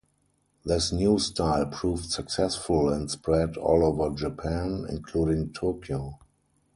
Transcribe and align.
This 0.65 0.91
new 0.91 1.19
style 1.19 1.67
proved 1.67 2.09
successful 2.11 2.89
and 2.89 3.11
spread 3.11 3.55
all 3.55 3.85
over 3.85 4.09
Japan, 4.15 4.87
including 4.89 5.53
Tokyo. 5.53 6.17